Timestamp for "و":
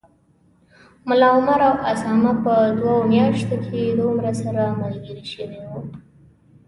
5.69-5.71